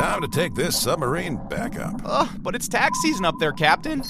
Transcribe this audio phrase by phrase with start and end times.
[0.00, 2.00] Time to take this submarine back up.
[2.06, 4.02] Ugh, but it's tax season up there, Captain.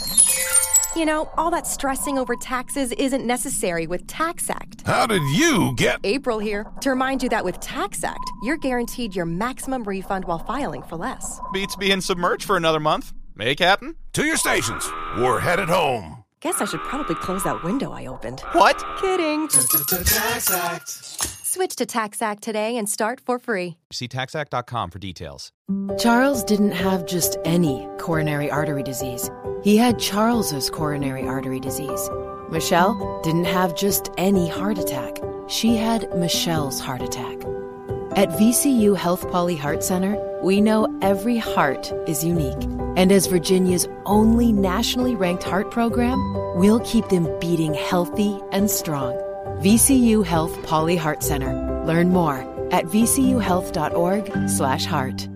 [0.94, 4.86] You know, all that stressing over taxes isn't necessary with TaxAct.
[4.86, 5.98] How did you get.
[6.04, 10.84] April here to remind you that with TaxAct, you're guaranteed your maximum refund while filing
[10.84, 11.40] for less.
[11.52, 13.12] Beats being submerged for another month.
[13.36, 13.96] Hey, Captain?
[14.12, 14.88] To your stations.
[15.18, 16.22] We're headed home.
[16.38, 18.38] Guess I should probably close that window I opened.
[18.52, 18.80] What?
[19.00, 19.48] Kidding.
[21.52, 23.76] Switch to TaxAct today and start for free.
[23.90, 25.50] See taxact.com for details.
[25.98, 29.28] Charles didn't have just any coronary artery disease.
[29.64, 32.08] He had Charles's coronary artery disease.
[32.52, 35.18] Michelle didn't have just any heart attack.
[35.48, 37.42] She had Michelle's heart attack.
[38.14, 42.62] At VCU Health Pauley Heart Center, we know every heart is unique.
[42.96, 46.16] And as Virginia's only nationally ranked heart program,
[46.54, 49.20] we'll keep them beating healthy and strong.
[49.60, 51.84] VCU Health Pauley Heart Center.
[51.84, 52.38] Learn more
[52.72, 55.28] at vcuhealth.org/heart.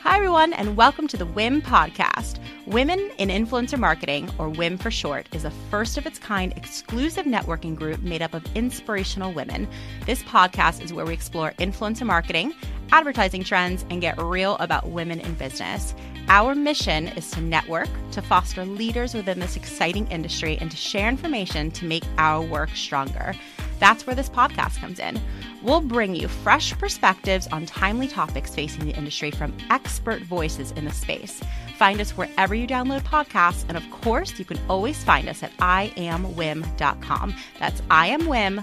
[0.00, 2.38] Hi, everyone, and welcome to the WIIM podcast.
[2.66, 7.26] Women in Influencer Marketing, or WIIM for short, is a first of its kind exclusive
[7.26, 9.68] networking group made up of inspirational women.
[10.06, 12.54] This podcast is where we explore influencer marketing,
[12.92, 15.94] advertising trends, and get real about women in business.
[16.28, 21.08] Our mission is to network, to foster leaders within this exciting industry, and to share
[21.08, 23.34] information to make our work stronger.
[23.78, 25.20] That's where this podcast comes in.
[25.62, 30.86] We'll bring you fresh perspectives on timely topics facing the industry from expert voices in
[30.86, 31.42] the space.
[31.76, 35.54] Find us wherever you download podcasts, and of course, you can always find us at
[35.58, 37.34] iamwiim.com.
[37.58, 38.62] That's iamwiim.com.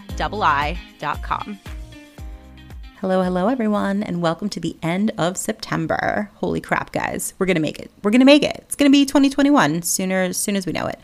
[3.02, 6.30] Hello, hello, everyone, and welcome to the end of September.
[6.36, 7.90] Holy crap, guys, we're gonna make it.
[8.04, 8.58] We're gonna make it.
[8.58, 11.00] It's gonna be 2021 sooner, as soon as we know it.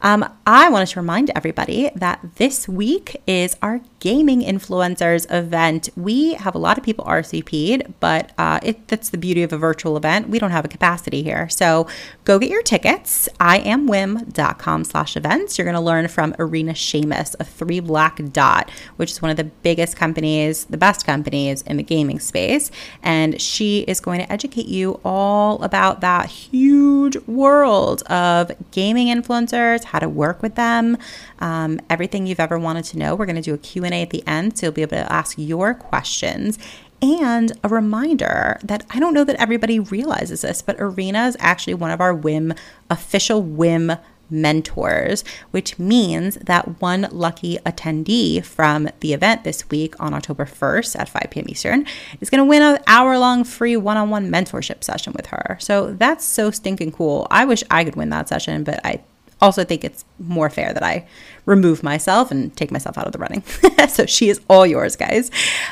[0.00, 5.90] Um, I wanted to remind everybody that this week is our gaming influencers event.
[5.94, 9.58] We have a lot of people RSVP'd, but uh, it, that's the beauty of a
[9.58, 10.30] virtual event.
[10.30, 11.48] We don't have a capacity here.
[11.50, 11.86] So
[12.24, 13.28] go get your tickets.
[13.38, 15.58] iamwiim.com slash events.
[15.58, 19.36] You're going to learn from Arena Seamus of Three Black Dot, which is one of
[19.36, 22.70] the biggest companies, the best companies in the gaming space.
[23.02, 29.84] And she is going to educate you all about that huge world of gaming influencers,
[29.84, 30.96] how to work with them,
[31.40, 33.14] um, everything you've ever wanted to know.
[33.14, 35.36] We're going to do a Q&A at the end, so you'll be able to ask
[35.38, 36.58] your questions.
[37.02, 41.74] And a reminder that I don't know that everybody realizes this, but Arena is actually
[41.74, 42.56] one of our WIIM
[42.90, 43.98] official WIIM
[44.30, 50.98] mentors, which means that one lucky attendee from the event this week on October 1st
[50.98, 51.46] at 5 p.m.
[51.48, 51.86] Eastern
[52.20, 55.56] is going to win an hour long free one on one mentorship session with her.
[55.60, 57.26] So that's so stinking cool.
[57.30, 59.00] I wish I could win that session, but I
[59.40, 61.06] also think it's more fair that I
[61.46, 63.42] remove myself and take myself out of the running.
[63.88, 65.30] so she is all yours, guys.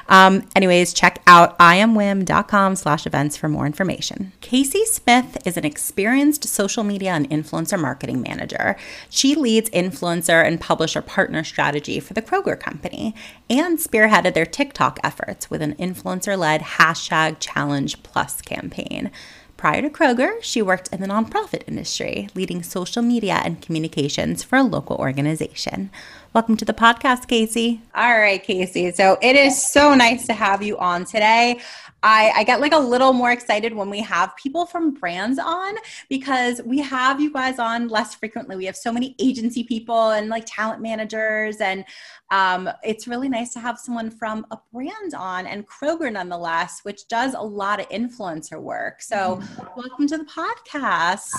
[0.09, 4.33] Um, anyways, check out iamwiim.com slash events for more information.
[4.41, 8.77] Casey Smith is an experienced social media and influencer marketing manager.
[9.11, 13.15] She leads influencer and publisher partner strategy for the Kroger Company
[13.49, 19.11] and spearheaded their TikTok efforts with an influencer-led hashtag challenge plus campaign.
[19.59, 24.55] Prior to Kroger, she worked in the nonprofit industry, leading social media and communications for
[24.55, 25.91] a local organization.
[26.33, 27.83] Welcome to the podcast, Casey.
[27.93, 28.93] All right, Casey.
[28.93, 31.59] So it is so nice to have you on today.
[32.03, 35.75] I, I get like a little more excited when we have people from brands on
[36.09, 38.57] because we have you guys on less frequently.
[38.57, 41.85] We have so many agency people and like talent managers, and
[42.31, 47.09] um, it's really nice to have someone from a brand on and Kroger, nonetheless, which
[47.09, 49.03] does a lot of influencer work.
[49.03, 49.41] So,
[49.77, 51.31] welcome to the podcast.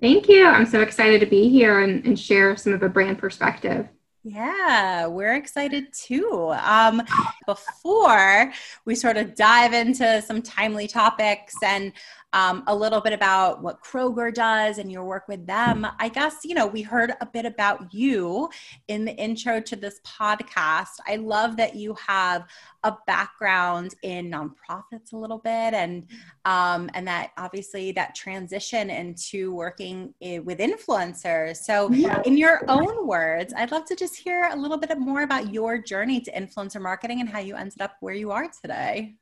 [0.00, 0.46] Thank you.
[0.46, 3.88] I'm so excited to be here and, and share some of a brand perspective.
[4.30, 6.52] Yeah, we're excited too.
[6.62, 7.02] Um,
[7.46, 8.52] before
[8.84, 11.94] we sort of dive into some timely topics and
[12.34, 16.40] um, a little bit about what Kroger does and your work with them, I guess,
[16.44, 18.50] you know, we heard a bit about you
[18.88, 20.98] in the intro to this podcast.
[21.06, 22.44] I love that you have
[22.84, 26.06] a background in nonprofits a little bit and
[26.44, 31.92] um, and that obviously that transition into working with influencers so
[32.24, 35.78] in your own words i'd love to just hear a little bit more about your
[35.78, 39.14] journey to influencer marketing and how you ended up where you are today.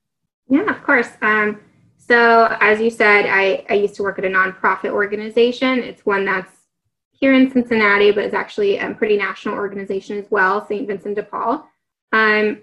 [0.49, 1.09] Yeah of course.
[1.23, 1.61] Um,
[1.97, 5.81] so as you said I, I used to work at a nonprofit organization.
[5.81, 6.53] It's one that's
[7.13, 11.23] here in cincinnati but it's actually a pretty national organization as well st vincent de
[11.23, 11.69] paul.
[12.13, 12.63] Um,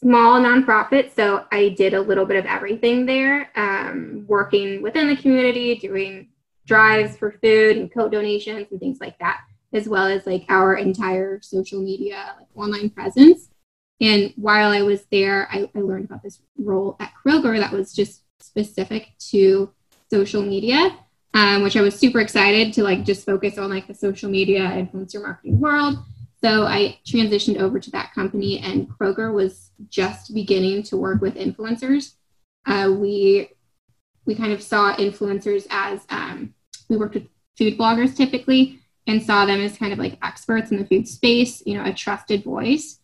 [0.00, 5.16] small nonprofit, so I did a little bit of everything there, um, working within the
[5.16, 6.28] community, doing
[6.66, 9.40] drives for food and coat donations and things like that,
[9.72, 13.48] as well as like our entire social media, like online presence.
[14.00, 17.92] And while I was there, I, I learned about this role at Kroger that was
[17.92, 19.72] just specific to
[20.10, 20.96] social media,
[21.34, 24.60] um, which I was super excited to like just focus on like the social media
[24.60, 25.98] influencer marketing world.
[26.40, 31.34] So I transitioned over to that company, and Kroger was just beginning to work with
[31.34, 32.14] influencers.
[32.64, 33.50] Uh, we
[34.24, 36.54] we kind of saw influencers as um,
[36.88, 37.26] we worked with
[37.56, 38.78] food bloggers typically,
[39.08, 41.92] and saw them as kind of like experts in the food space, you know, a
[41.92, 43.00] trusted voice,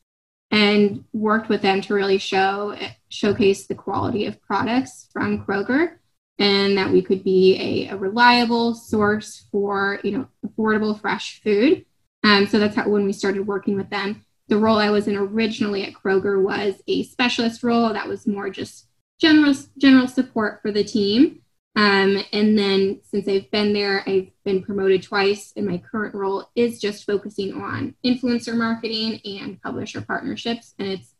[0.50, 2.76] and worked with them to really show
[3.08, 5.96] showcase the quality of products from Kroger
[6.38, 11.84] and that we could be a, a reliable source for you know affordable fresh food.
[12.22, 14.24] Um, so that's how when we started working with them.
[14.48, 17.90] The role i was in originally at kroger was a specialist role.
[17.92, 21.40] That was more just general general support for the team
[21.76, 26.48] um, and then since i've been there i've been promoted twice and my current role
[26.54, 30.74] is just focusing on influencer marketing and publisher partnerships.
[30.78, 31.14] And it's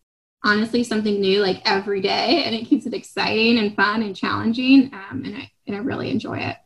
[0.44, 4.92] honestly something new like every day and it keeps it exciting and fun and challenging.
[4.92, 6.56] Um, and, I, and i really enjoy it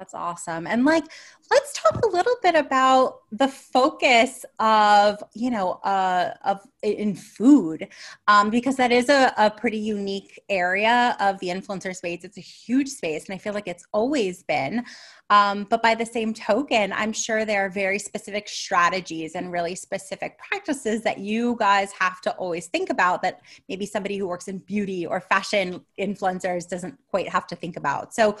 [0.00, 0.66] that's awesome.
[0.66, 1.04] And like
[1.50, 7.86] let's talk a little bit about the focus of you know uh, of in food
[8.26, 12.24] um, because that is a, a pretty unique area of the influencer space.
[12.24, 14.82] It's a huge space and i feel like it's always been
[15.30, 19.74] um, but by the same token i'm sure there are very specific strategies and really
[19.74, 24.48] specific practices that you guys have to always think about that maybe somebody who works
[24.48, 28.14] in beauty or fashion influencers doesn't quite have to think about.
[28.14, 28.36] So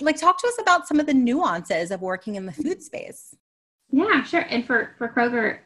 [0.00, 3.34] like talk to us about some of the nuances of working in the food space.
[3.90, 4.46] Yeah sure.
[4.48, 5.58] And for for kroger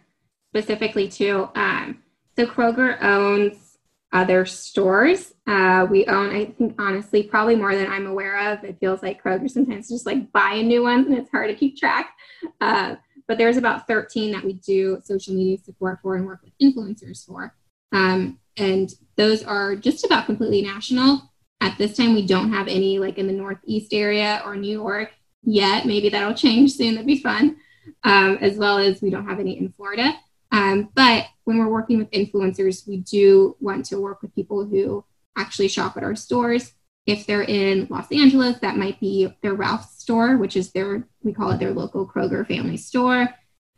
[0.53, 2.03] specifically too um,
[2.37, 3.66] so kroger owns
[4.13, 5.35] other stores.
[5.47, 8.65] Uh, we own i think honestly probably more than i'm aware of.
[8.65, 11.57] It feels like kroger sometimes just like buy a new one and it's hard to
[11.57, 12.15] keep track.
[12.61, 12.97] Uh,
[13.29, 17.27] but there's about 13 that we do social media support for and work with influencers
[17.27, 17.55] for.
[17.93, 21.23] Um, and those are just about completely national.
[21.61, 25.13] At this time we don't have any like in the northeast area or new york
[25.43, 25.87] yet.
[25.87, 26.95] Maybe that'll change soon.
[26.95, 27.57] That'd be fun.
[28.03, 30.13] Um, as well as we don't have any in florida.
[30.51, 35.05] Um, but when we're working with influencers we do want to work with people who
[35.37, 36.75] actually shop at our stores.
[37.07, 41.33] If they're in los angeles that might be their ralph's store which is their we
[41.33, 43.29] call it their local kroger family store.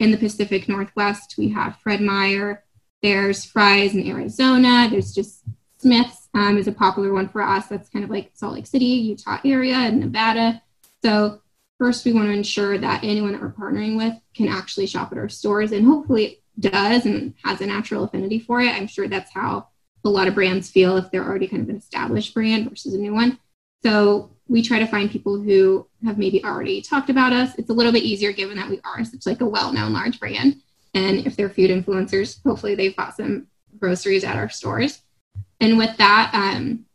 [0.00, 2.64] In the pacific northwest we have fred meyer
[3.02, 5.44] there's fry's in arizona there's just
[5.78, 7.66] smith's um, is a popular one for us.
[7.66, 10.62] That's kind of like salt lake city utah area and nevada.
[11.02, 11.40] So
[11.78, 15.18] first we want to ensure that anyone that we're partnering with can actually shop at
[15.18, 18.74] our stores and hopefully does and has a natural affinity for it.
[18.74, 19.68] I'm sure that's how
[20.04, 22.98] a lot of brands feel if they're already kind of an established brand versus a
[22.98, 23.38] new one.
[23.82, 27.54] So we try to find people who have maybe already talked about us.
[27.58, 30.62] It's a little bit easier given that we are such like a well-known large brand.
[30.94, 33.46] And if they're food influencers, hopefully they've bought some
[33.78, 35.02] groceries at our stores.
[35.60, 36.86] And with that, um,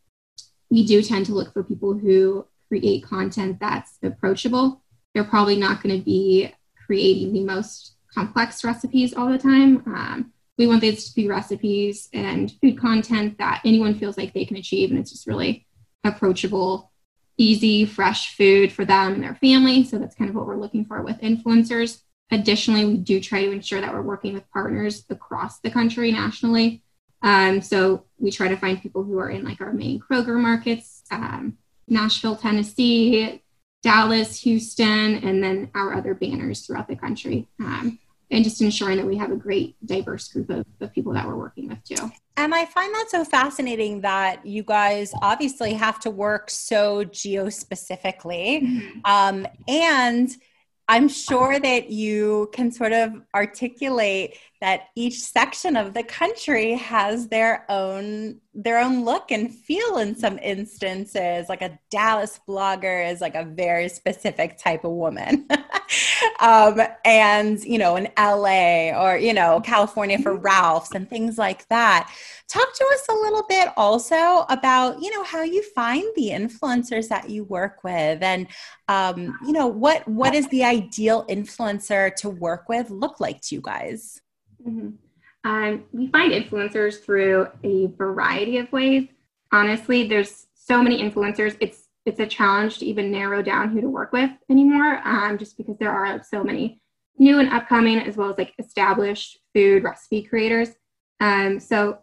[0.70, 4.82] we do tend to look for people who create content that's approachable.
[5.14, 6.52] They're probably not going to be
[6.88, 9.84] creating the most complex recipes all the time.
[9.86, 14.46] Um, we want these to be recipes and food content that anyone feels like they
[14.46, 15.66] can achieve, and it's just really
[16.04, 16.92] approachable,
[17.38, 19.84] easy, fresh food for them and their family.
[19.84, 22.02] So that's kind of what we're looking for with influencers.
[22.32, 26.84] Additionally, we do try to ensure that we're working with partners across the country nationally.
[27.22, 31.04] Um, so we try to find people who are in like our main Kroger markets,
[31.10, 31.58] um,
[31.88, 33.42] Nashville, Tennessee,
[33.82, 37.48] Dallas, Houston, and then our other banners throughout the country.
[37.60, 38.00] Um,
[38.34, 41.38] and just ensuring that we have a great diverse group of, of people that we're
[41.38, 42.12] working with too.
[42.36, 47.50] And I find that so fascinating that you guys obviously have to work so geo
[47.50, 48.62] specifically.
[48.64, 49.00] Mm-hmm.
[49.06, 50.30] Um, and
[50.88, 57.28] I'm sure that you can sort of articulate that each section of the country has
[57.28, 63.20] their own their own look and feel in some instances like a dallas blogger is
[63.20, 65.48] like a very specific type of woman.
[66.40, 70.46] Um, and you know in la or you know california for mm-hmm.
[70.46, 72.12] ralph's and things like that.
[72.48, 77.08] Talk to us a little bit also about you know how you find the influencers
[77.10, 78.48] that you work with and
[78.88, 83.56] um, you know what what is the ideal influencer to work with look like to
[83.56, 84.23] you guys
[84.68, 84.90] Mm-hmm.
[85.46, 89.08] Um, we find influencers through a variety of ways.
[89.52, 91.58] Honestly, there's so many influencers.
[91.60, 95.56] It's it's a challenge to even narrow down who to work with anymore, um, just
[95.58, 96.82] because there are so many
[97.18, 100.70] new and upcoming, as well as like established food recipe creators.
[101.22, 102.00] Um, so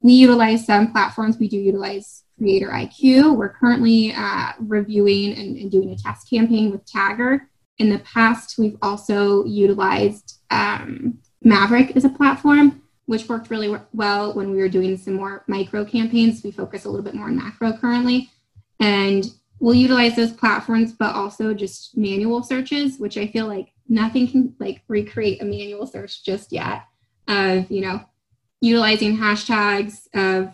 [0.00, 1.38] we utilize some platforms.
[1.38, 3.36] We do utilize CreatorIQ.
[3.36, 7.40] We're currently uh, reviewing and, and, doing a test campaign with Tagger.
[7.78, 12.82] In the past, we've also utilized um, Mavrck is a platform.
[13.06, 16.42] which worked really well when we were doing some more micro campaigns.
[16.42, 18.30] We focus a little bit more on macro currently.
[18.80, 19.24] And
[19.60, 24.54] we'll utilize those platforms, but also just manual searches, which I feel like nothing can
[24.58, 26.82] like recreate a manual search just yet
[27.28, 28.00] of, you know,
[28.60, 30.52] utilizing hashtags of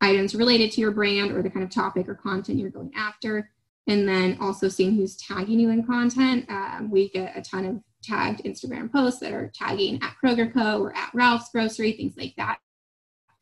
[0.00, 3.50] items related to your brand or the kind of topic or content you're going after.
[3.86, 6.46] And then also seeing who's tagging you in content.
[6.50, 10.82] Um, we get a ton of tagged Instagram posts that are tagging at Kroger Co.
[10.82, 12.58] or at Ralph's Grocery, things like that,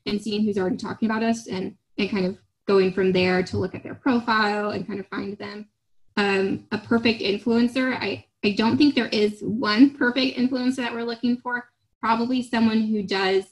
[0.06, 3.56] and seeing who's already talking about us and, and kind of going from there to
[3.58, 5.68] look at their profile and kind of find them.
[6.16, 11.04] Um, a perfect influencer, I, I don't think there is one perfect influencer that we're
[11.04, 11.68] looking for.
[12.00, 13.44] Probably someone who does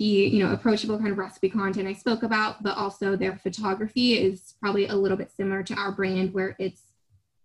[0.00, 4.14] the you know approachable kind of recipe content I spoke about, but also their photography
[4.14, 6.82] is probably a little bit similar to our brand, where it's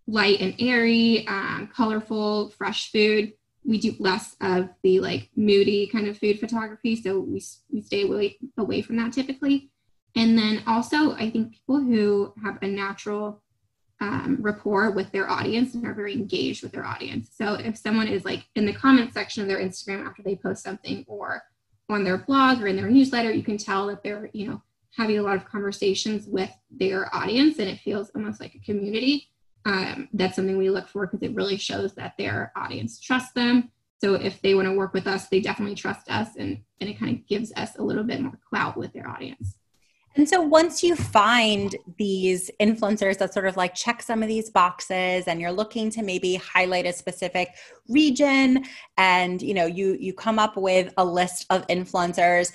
[0.06, 3.32] light and airy, um, colorful, fresh food.
[3.64, 8.02] We do less of the like moody kind of food photography, so we, we stay
[8.02, 9.70] away, away from that typically.
[10.14, 13.42] And then also, I think people who have a natural
[14.00, 17.30] um, rapport with their audience and are very engaged with their audience.
[17.34, 20.62] So if someone is like in the comment section of their Instagram after they post
[20.62, 21.42] something or
[21.88, 24.62] on their blog or in their newsletter, you can tell that they're, you know,
[24.96, 29.28] having a lot of conversations with their audience and it feels almost like a community
[29.66, 33.72] um, that's something we look for because it really shows that their audience trusts them.
[34.00, 36.98] So if they want to work with us, they definitely trust us, and, and it
[36.98, 39.56] kind of gives us a little bit more clout with their audience.
[40.14, 44.48] And so once you find these influencers that sort of like check some of these
[44.48, 47.50] boxes and you're looking to maybe highlight a specific
[47.88, 48.64] region
[48.96, 52.50] and you know you you come up with a list of influencers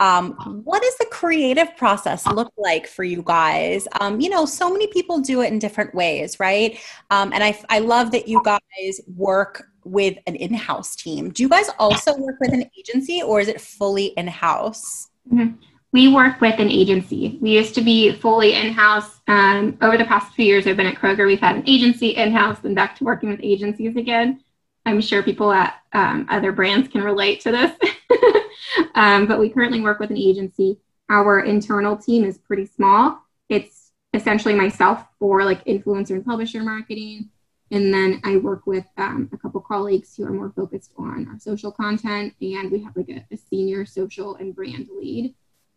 [0.00, 0.32] um,
[0.64, 3.88] what does the creative process look like for you guys?
[4.00, 6.78] Um, you know, so many people do it in different ways, right?
[7.10, 11.30] Um, and I, I love that you guys work with an in house team.
[11.30, 15.08] Do you guys also work with an agency or is it fully in house?
[15.32, 15.56] Mm-hmm.
[15.92, 17.38] We work with an agency.
[17.40, 19.20] We used to be fully in house.
[19.28, 21.26] Um, over the past few years, I've been at Kroger.
[21.26, 24.42] We've had an agency in house and back to working with agencies again.
[24.84, 27.72] I'm sure people at um, other brands can relate to this.
[28.94, 30.78] um, but we currently work with an agency.
[31.08, 33.22] Our internal team is pretty small.
[33.48, 37.30] It's essentially myself for like influencer and publisher marketing.
[37.70, 41.38] And then I work with um, a couple colleagues who are more focused on our
[41.38, 42.34] social content.
[42.40, 45.34] And we have like a, a senior social and brand lead.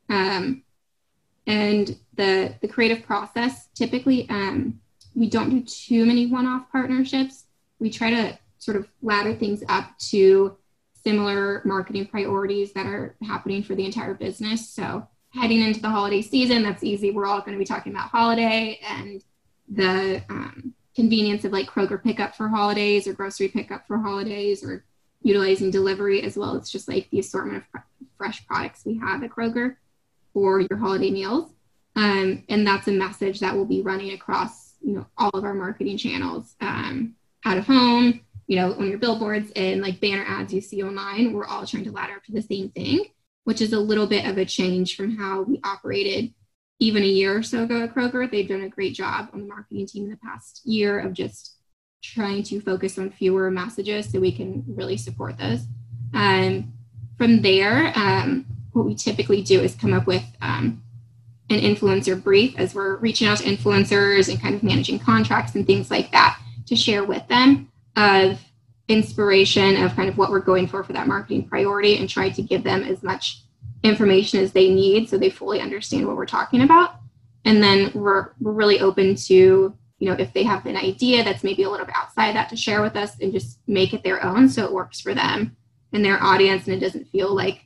[0.07, 0.63] Um,
[1.47, 4.79] and the, the creative process, typically, um,
[5.15, 7.45] we don't do too many one off partnerships.
[7.79, 10.55] We try to sort of ladder things up to
[11.03, 14.69] similar marketing priorities that are happening for the entire business.
[14.69, 17.11] So heading into the holiday season, that's easy.
[17.11, 19.23] We're all going to be talking about holiday and
[19.67, 24.85] the um, convenience of like Kroger pickup for holidays or grocery pickup for holidays or
[25.21, 27.81] utilizing delivery as well as just like the assortment of
[28.17, 29.75] fresh products we have at Kroger
[30.33, 31.51] for your holiday meals.
[31.95, 35.53] Um, and that's a message that will be running across you know all of our
[35.53, 37.15] marketing channels um,
[37.45, 41.33] out of home you know, on your billboards and like banner ads you see online,
[41.33, 43.05] we're all trying to ladder up to the same thing,
[43.43, 46.33] which is a little bit of a change from how we operated
[46.79, 48.29] even a year or so ago at Kroger.
[48.29, 51.57] They've done a great job on the marketing team in the past year of just
[52.03, 55.67] trying to focus on fewer messages so we can really support those.
[56.15, 56.73] Um,
[57.19, 60.81] from there, um, what we typically do is come up with um,
[61.51, 65.67] an influencer brief as we're reaching out to influencers and kind of managing contracts and
[65.67, 68.39] things like that to share with them of
[68.87, 72.41] inspiration of kind of what we're going for for that marketing priority and try to
[72.41, 73.43] give them as much
[73.83, 76.95] information as they need so they fully understand what we're talking about.
[77.45, 81.43] And then we're, we're really open to you know if they have an idea that's
[81.43, 84.23] maybe a little bit outside that to share with us and just make it their
[84.23, 85.57] own so it works for them
[85.91, 87.65] and their audience and it doesn't feel like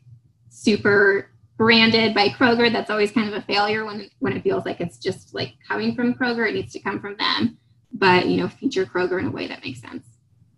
[0.49, 2.73] super branded by kroger.
[2.73, 5.93] That's always kind of a failure when when it feels like it's just like coming
[5.93, 7.57] from kroger it needs to come from them
[7.93, 10.12] but you know feature kroger in a way that makes sense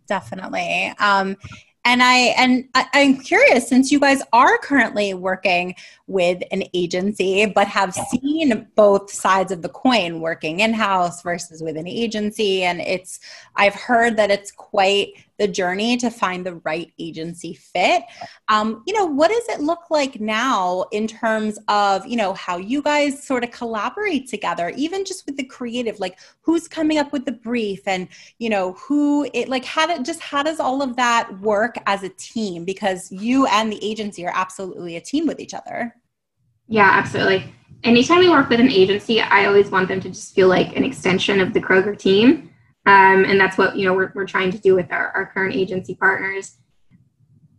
[0.07, 0.93] definitely.
[0.99, 1.37] Um,
[1.85, 5.75] and I and I, I'm curious since you guys are currently working
[6.07, 11.61] with an agency, but have seen both sides of the coin, working in house versus
[11.61, 13.19] with an agency, and it's
[13.55, 18.03] I've heard that it's quite the journey to find the right agency fit.
[18.47, 22.57] Um, you know, what does it look like now in terms of, you know, how
[22.57, 27.11] you guys sort of collaborate together, even just with the creative, like who's coming up
[27.11, 28.07] with the brief and,
[28.39, 32.03] you know, who it like how did just how does all of that work as
[32.03, 32.65] a team?
[32.65, 35.95] Because you and the agency are absolutely a team with each other.
[36.67, 37.53] Yeah, absolutely.
[37.83, 40.83] Anytime we work with an agency, I always want them to just feel like an
[40.83, 42.49] extension of the Kroger team
[42.85, 45.55] um, and that's what you know we're, we're trying to do with our, our current
[45.55, 46.57] agency partners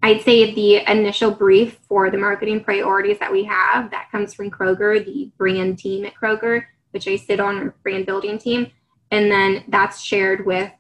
[0.07, 4.53] I'd say the initial brief for the marketing priorities that we have that comes from
[4.53, 8.71] Kroger, the brand team at Kroger, which I sit on, our brand building team,
[9.11, 10.71] and then that's shared with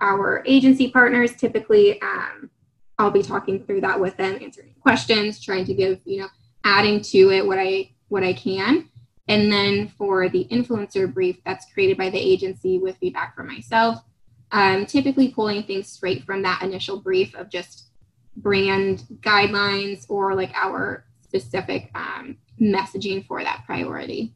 [0.00, 1.34] our agency partners.
[1.34, 2.48] Typically, um,
[2.96, 6.28] I'll be talking through that with them, answering questions, trying to give you know,
[6.62, 8.88] adding to it what I what I can.
[9.28, 14.00] And then for the influencer brief, that's created by the agency with feedback from myself.
[14.52, 17.88] Um, typically pulling things straight from that initial brief of just
[18.36, 24.34] brand guidelines or like our specific um, messaging for that priority.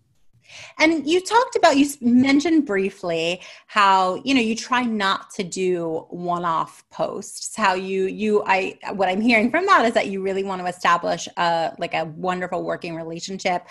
[0.79, 6.07] And you talked about, you mentioned briefly how, you know, you try not to do
[6.11, 10.45] one-off posts, how you, you, I, what I'm hearing from that is that you really
[10.45, 13.67] want to establish a, like a wonderful working relationship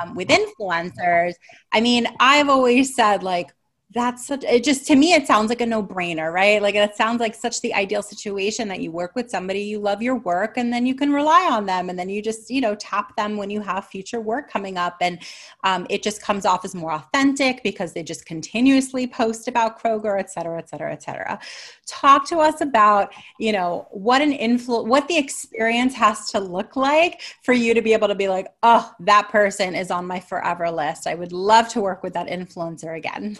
[0.00, 1.34] um, with influencers.
[1.72, 3.50] I mean, I've always said like,
[3.94, 6.60] that's such it just to me it sounds like a no-brainer right?
[6.60, 10.02] Like it sounds like such the ideal situation that you work with somebody you love
[10.02, 12.74] your work and then you can rely on them and then you just you know
[12.74, 15.20] tap them when you have future work coming up and
[15.64, 20.20] um, it just comes off as more authentic because they just continuously post about kroger
[20.20, 21.38] et cetera et cetera et cetera.
[21.86, 26.76] Talk to us about you know what an influ what the experience has to look
[26.76, 30.20] like for you to be able to be like oh that person is on my
[30.20, 31.06] forever list.
[31.06, 33.38] I would love to work with that influencer again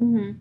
[0.00, 0.38] Mm-hmm.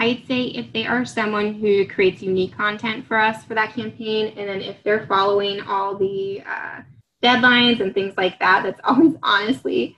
[0.00, 4.34] I'd say if they are someone who creates unique content for us for that campaign,
[4.36, 6.82] and then if they're following all the uh,
[7.22, 9.96] deadlines and things like that, that's always honestly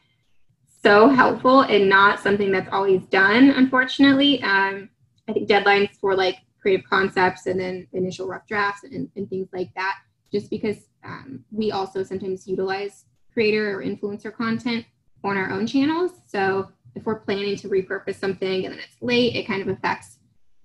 [0.83, 4.43] so helpful and not something that's always done, unfortunately.
[4.43, 4.88] Um,
[5.29, 9.49] I think deadlines for like creative concepts and then initial rough drafts and, and things
[9.52, 9.99] like that,
[10.33, 14.87] just because um, we also sometimes utilize creator or influencer content
[15.23, 16.12] on our own channels.
[16.26, 20.18] So if we're planning to repurpose something and then it's late, it kind of affects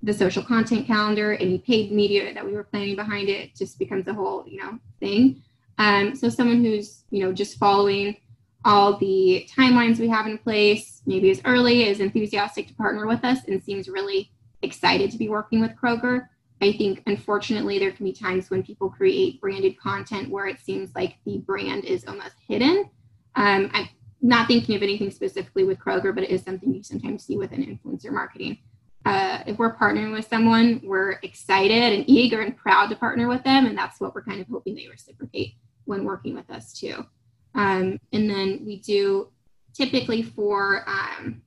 [0.03, 4.07] the social content calendar, any paid media that we were planning behind it, just becomes
[4.07, 5.41] a whole, you know, thing.
[5.77, 8.15] Um, so someone who's, you know, just following
[8.63, 13.23] all the timelines we have in place, maybe as early as enthusiastic to partner with
[13.23, 16.27] us and seems really excited to be working with Kroger.
[16.61, 20.95] I think unfortunately there can be times when people create branded content where it seems
[20.95, 22.89] like the brand is almost hidden.
[23.35, 23.89] Um, I,
[24.25, 27.63] not thinking of anything specifically with Kroger, but it is something you sometimes see within
[27.63, 28.57] influencer marketing.
[29.05, 33.43] Uh, if we're partnering with someone, we're excited and eager and proud to partner with
[33.43, 35.53] them, and that's what we're kind of hoping they reciprocate
[35.85, 37.05] when working with us too.
[37.53, 39.29] Um, and then we do
[39.75, 41.43] typically for um,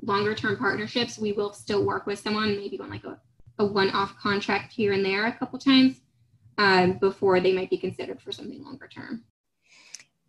[0.00, 3.18] longer term partnerships, we will still work with someone maybe on like a,
[3.58, 6.02] a one off contract here and there a couple times
[6.56, 9.24] um, before they might be considered for something longer term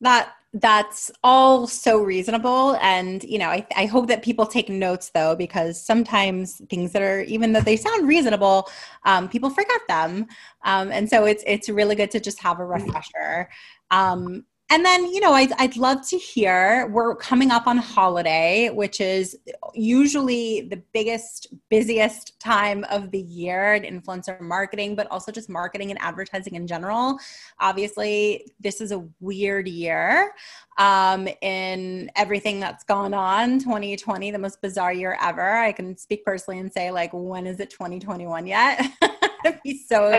[0.01, 5.11] that that's all so reasonable and you know I, I hope that people take notes
[5.13, 8.69] though because sometimes things that are even though they sound reasonable
[9.07, 10.27] um, people forget them.
[10.63, 13.49] Um, and so it's it's really good to just have a refresher.
[13.89, 16.87] Um, and then, you know, I'd, I'd love to hear.
[16.87, 19.37] We're coming up on holiday, which is
[19.73, 25.91] usually the biggest, busiest time of the year in influencer marketing, but also just marketing
[25.91, 27.17] and advertising in general.
[27.61, 30.33] Obviously, this is a weird year
[30.77, 33.59] um, in everything that's gone on.
[33.59, 35.55] 2020, the most bizarre year ever.
[35.59, 38.85] I can speak personally and say, like, when is it 2021 yet?
[39.45, 40.09] I'd be so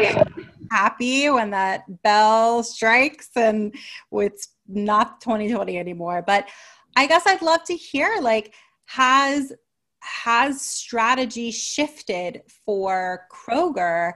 [0.71, 3.75] happy when that bell strikes and
[4.13, 6.23] it's not 2020 anymore.
[6.27, 6.49] But
[6.97, 8.55] I guess I'd love to hear like
[8.87, 9.53] has
[10.01, 14.13] has strategy shifted for Kroger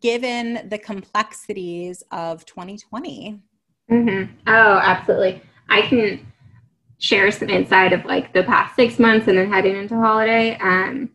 [0.00, 3.40] given the complexities of 2020?
[3.90, 4.32] Mm-hmm.
[4.46, 5.42] Oh, absolutely.
[5.68, 6.32] I can
[6.98, 10.56] share some insight of like the past six months and then heading into holiday.
[10.58, 11.10] Um,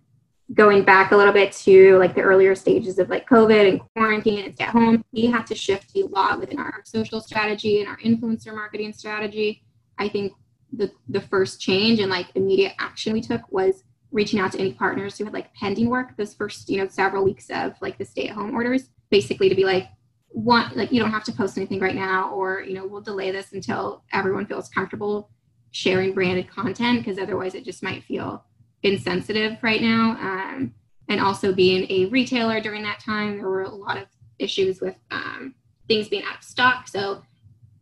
[0.54, 4.46] going back a little bit to like the earlier stages of like COVID and quarantine
[4.46, 7.88] and stay at home, we had to shift a lot within our social strategy and
[7.88, 9.64] our influencer marketing strategy.
[9.98, 10.34] I think
[10.74, 14.74] the the first change and like immediate action we took was reaching out to any
[14.74, 18.06] partners who had like pending work those first you know several weeks of like the
[18.06, 19.88] stay at home orders basically to be like
[20.30, 23.32] one like you don't have to post anything right now or you know we'll delay
[23.32, 25.30] this until everyone feels comfortable
[25.72, 28.46] sharing branded content because otherwise it just might feel
[28.84, 30.12] insensitive right now.
[30.20, 30.74] Um,
[31.08, 34.96] and also being a retailer during that time, there were a lot of issues with
[35.12, 35.56] um,
[35.88, 36.88] things being out of stock.
[36.88, 37.24] So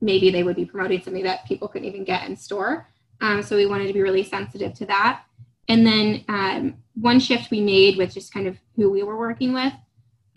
[0.02, 2.88] maybe they would be promoting something that people couldn't even get in store.
[3.20, 5.24] Um, so we wanted to be really sensitive to that.
[5.68, 9.54] And then um, one shift we made with just kind of who we were working
[9.54, 9.74] with,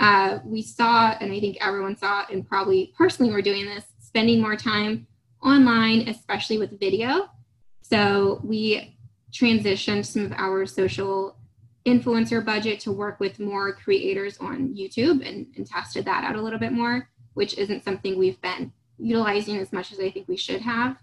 [0.01, 4.41] uh, we saw, and I think everyone saw, and probably personally we're doing this, spending
[4.41, 5.07] more time
[5.43, 7.29] online, especially with video.
[7.83, 8.97] So we
[9.33, 11.37] transitioned some of our social
[11.87, 16.43] influencer budget to work with more creators on YouTube and, and tested that out a
[16.43, 17.09] little bit more.
[17.35, 20.97] which isn't something we've been utilizing as much as I think we should have,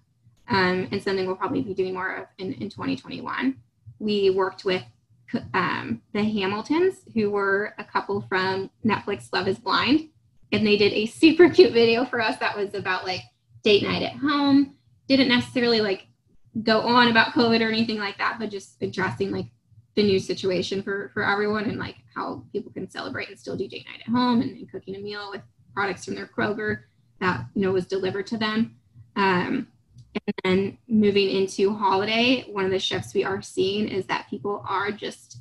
[0.50, 3.56] um, and something we'll probably be doing more of in, in 2021.
[4.00, 4.84] We worked with
[5.54, 10.10] um, the Hamiltons, who were a couple from Netflix Love is Blind,
[10.52, 13.22] and they did a super cute video for us that was about like
[13.64, 14.76] date night at home.
[15.08, 16.07] Didn't necessarily like
[16.64, 19.48] go on about COVID or anything like that, but just addressing like
[19.96, 23.68] the new situation for for everyone and like how people can celebrate and still do
[23.68, 25.42] date night at home and, and cooking a meal with
[25.74, 26.82] products from their Kroger
[27.20, 28.76] that you know was delivered to them.
[29.16, 29.68] Um,
[30.16, 34.64] and then moving into holiday, one of the shifts we are seeing is that people
[34.68, 35.40] are just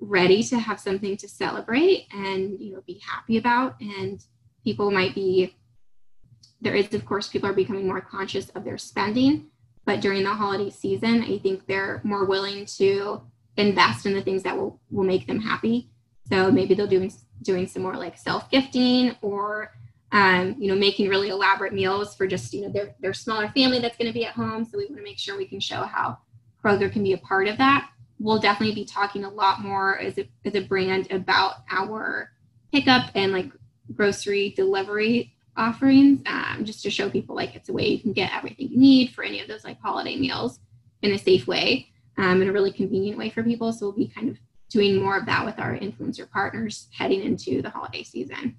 [0.00, 4.24] ready to have something to celebrate and you know be happy about and
[4.62, 5.54] people might be
[6.60, 9.46] there is of course people are becoming more conscious of their spending
[9.84, 13.22] but during the holiday season i think they're more willing to
[13.56, 15.90] invest in the things that will, will make them happy.
[16.28, 19.72] So maybe they'll doing doing some more like self gifting or
[20.12, 23.78] um, you know making really elaborate meals for just you know their, their smaller family
[23.78, 24.64] that's going to be at home.
[24.64, 26.18] So we want to make sure we can show how
[26.62, 27.90] kroger can be a part of that.
[28.18, 32.30] We'll definitely be talking a lot more as a, as a brand about our
[32.72, 33.50] pickup and like
[33.94, 38.32] grocery delivery offerings um, just to show people like it's a way you can get
[38.34, 40.58] everything you need for any of those like holiday meals
[41.02, 41.88] in a safe way
[42.18, 43.72] um, in a really convenient way for people.
[43.72, 44.38] So we'll be kind of
[44.68, 48.56] doing more of that with our influencer partners heading into the holiday season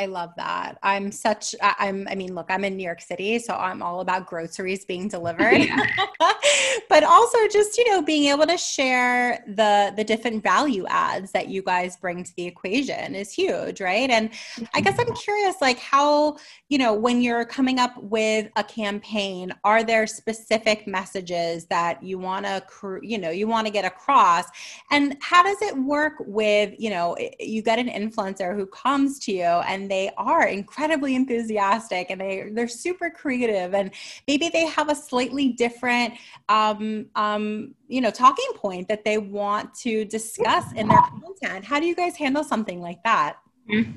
[0.00, 0.78] I love that.
[0.82, 4.26] I'm such I'm I mean, look, I'm in New York City, so I'm all about
[4.26, 5.68] groceries being delivered.
[6.88, 11.48] but also just, you know, being able to share the the different value adds that
[11.48, 14.10] you guys bring to the equation is huge, right?
[14.10, 14.30] And
[14.74, 16.36] I guess I'm curious like how,
[16.68, 22.18] you know, when you're coming up with a campaign, are there specific messages that you
[22.18, 22.62] want to
[23.02, 24.46] you know, you want to get across?
[24.90, 29.32] And how does it work with, you know, you get an influencer who comes to
[29.32, 33.90] you and they are incredibly enthusiastic and they they're super creative and
[34.28, 36.14] maybe they have a slightly different
[36.48, 41.64] um, um, you know talking point that they want to discuss in their content.
[41.64, 43.38] How do you guys handle something like that?
[43.70, 43.92] Mm-hmm.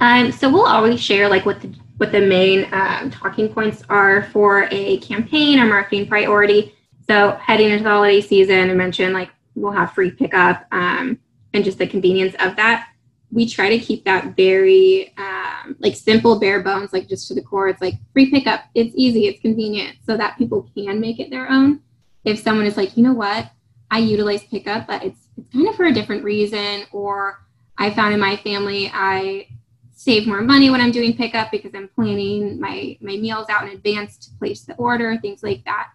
[0.00, 4.24] um, so we'll always share like what the what the main um, talking points are
[4.24, 6.74] for a campaign or marketing priority.
[7.06, 11.18] So heading into the holiday season i mentioned like we'll have free pickup um,
[11.52, 12.88] and just the convenience of that
[13.34, 17.42] we try to keep that very um, like simple bare bones like just to the
[17.42, 17.68] core.
[17.68, 18.60] It's like free pickup.
[18.74, 19.26] It's easy.
[19.26, 19.96] It's convenient.
[20.06, 21.80] So that people can make it their own.
[22.24, 23.50] If someone is like you know what?
[23.90, 27.44] I utilize pickup but it's it's kind of for a different reason or
[27.78, 29.46] i found in my family i
[29.92, 33.70] save more money when i'm doing pickup because i'm planning my my meals out in
[33.70, 35.90] advance to place the order things like that.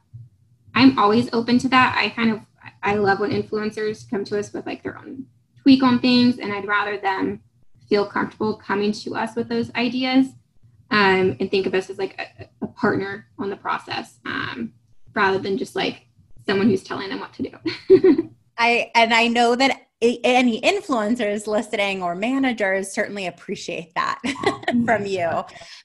[0.75, 1.95] I'm always open to that.
[1.97, 2.39] I kind of
[2.84, 5.25] i love when influencers come to us with like their own
[5.69, 7.39] tweak on things and i'd rather them
[7.88, 10.29] feel comfortable coming to us with those ideas
[10.89, 14.73] um, and think of us as like a, a partner on the process um,
[15.13, 16.08] rather than just like
[16.47, 22.01] someone who's telling them what to do i and i know that any influencers listening
[22.01, 24.17] or managers certainly appreciate that
[24.86, 25.27] from you.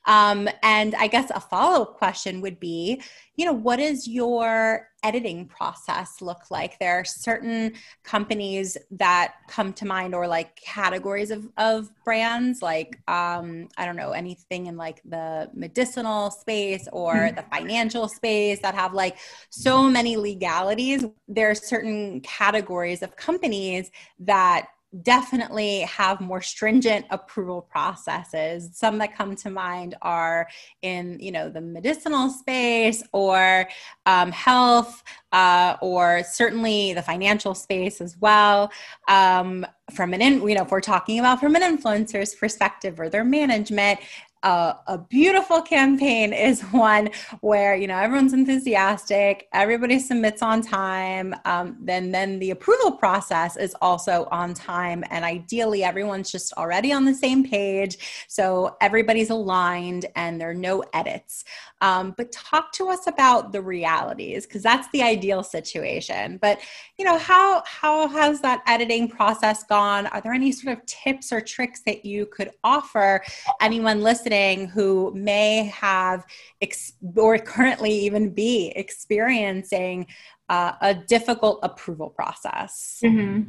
[0.06, 3.02] Um, and I guess a follow up question would be
[3.36, 6.78] you know, what is your editing process look like?
[6.80, 12.98] There are certain companies that come to mind or like categories of, of brands, like,
[13.06, 17.36] um, I don't know, anything in like the medicinal space or mm-hmm.
[17.36, 19.18] the financial space that have like
[19.50, 21.04] so many legalities.
[21.28, 23.90] There are certain categories of companies
[24.20, 24.68] that
[25.02, 28.70] definitely have more stringent approval processes.
[28.72, 30.48] Some that come to mind are
[30.82, 33.68] in you know the medicinal space or
[34.06, 35.02] um, health
[35.32, 38.70] uh, or certainly the financial space as well.
[39.08, 43.08] Um, from an in, you know if we're talking about from an influencer's perspective or
[43.08, 44.00] their management
[44.44, 51.34] a, a beautiful campaign is one where you know everyone's enthusiastic everybody submits on time
[51.44, 56.92] um, then then the approval process is also on time and ideally everyone's just already
[56.92, 61.44] on the same page so everybody's aligned and there are no edits
[61.84, 66.38] um, but talk to us about the realities because that's the ideal situation.
[66.40, 66.60] But
[66.98, 70.06] you know how how has that editing process gone?
[70.06, 73.22] Are there any sort of tips or tricks that you could offer
[73.60, 76.24] anyone listening who may have
[76.62, 80.06] ex- or currently even be experiencing
[80.48, 83.02] uh, a difficult approval process?
[83.04, 83.42] Mm-hmm.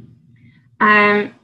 [0.86, 1.34] um,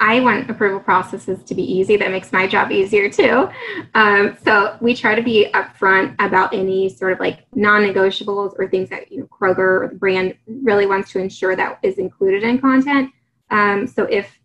[0.00, 1.96] I want approval processes to be easy.
[1.98, 3.50] That makes my job easier too.
[3.94, 8.88] Um, so we try to be upfront about any sort of like non-negotiables or things
[8.88, 12.58] that you know Kroger or the brand really wants to ensure that is included in
[12.58, 13.12] content.
[13.50, 14.38] Um, so if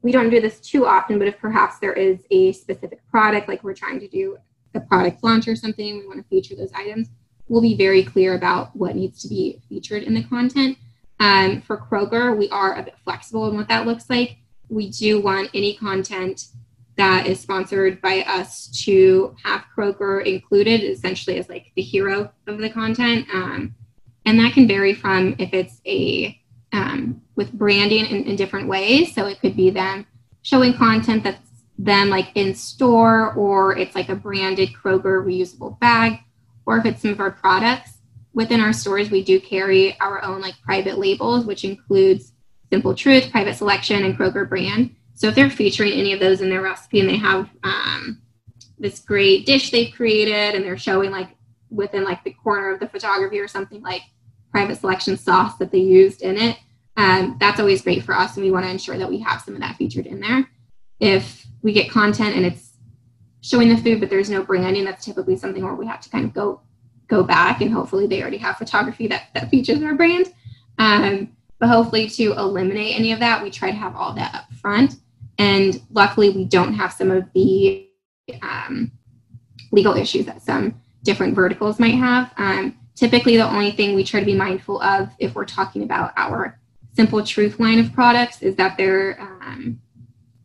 [0.00, 3.62] we don't do this too often, but if perhaps there is a specific product, like
[3.62, 4.38] we're trying to do
[4.74, 7.08] a product launch or something, we want to feature those items,
[7.48, 10.78] we'll be very clear about what needs to be featured in the content.
[11.20, 14.38] Um, for Kroger, we are a bit flexible in what that looks like.
[14.68, 16.46] We do want any content
[16.96, 22.58] that is sponsored by us to have Kroger included essentially as like the hero of
[22.58, 23.26] the content.
[23.32, 23.74] Um,
[24.24, 26.40] and that can vary from if it's a
[26.72, 29.14] um, with branding in, in, different ways.
[29.14, 30.06] So it could be them
[30.42, 31.38] showing content that's
[31.78, 36.18] them like in store, or it's like a branded Kroger reusable bag,
[36.66, 37.98] or if it's some of our products
[38.32, 42.32] within our stores, we do carry our own like private labels, which includes
[42.70, 44.94] Simple Truth, Private Selection, and Kroger brand.
[45.14, 48.20] So if they're featuring any of those in their recipe and they have um,
[48.78, 51.28] this great dish they've created and they're showing like
[51.70, 54.02] within like the corner of the photography or something like
[54.50, 56.56] private selection sauce that they used in it,
[56.96, 58.36] um, that's always great for us.
[58.36, 60.48] And we want to ensure that we have some of that featured in there.
[61.00, 62.72] If we get content and it's
[63.40, 66.24] showing the food, but there's no branding, that's typically something where we have to kind
[66.24, 66.60] of go
[67.06, 70.32] go back and hopefully they already have photography that, that features our brand.
[70.78, 74.52] Um, but hopefully to eliminate any of that, we try to have all that up
[74.54, 74.96] front.
[75.38, 77.88] And luckily, we don't have some of the
[78.42, 78.92] um,
[79.72, 82.32] legal issues that some different verticals might have.
[82.36, 86.12] Um, typically, the only thing we try to be mindful of if we're talking about
[86.16, 86.58] our
[86.94, 89.80] Simple Truth line of products is that they're um,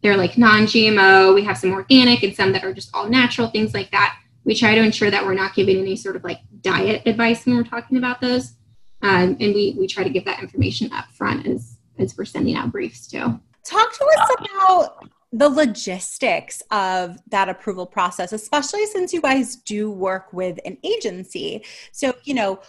[0.02, 1.36] they're like non-GMO.
[1.36, 4.18] We have some organic and some that are just all natural, things like that.
[4.46, 7.56] We try to ensure that we're not giving any sort of like diet advice when
[7.56, 8.54] we're talking about those,
[9.02, 12.56] um, and we we try to give that information up front as as we're sending
[12.56, 13.40] out briefs too.
[13.64, 19.92] Talk to us about the logistics of that approval process, especially since you guys do
[19.92, 21.64] work with an agency.
[21.92, 22.60] So, you know,